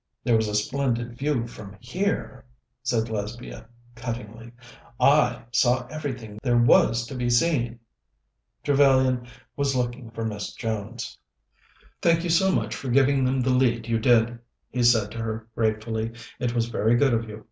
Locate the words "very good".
16.67-17.13